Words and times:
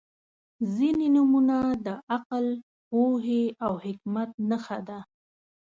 •ځینې 0.75 1.07
نومونه 1.15 1.55
د 1.85 1.87
عقل، 2.13 2.45
پوهې 2.89 3.43
او 3.65 3.73
حکمت 3.85 4.29
نښه 4.49 4.79
ده. 4.87 4.99